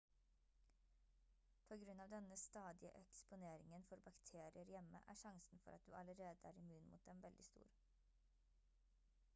[1.71, 6.47] på grunn av denne stadige eksponeringen for bakterier hjemme er sjansen for at du allerede
[6.53, 7.77] er immun mot dem veldig stor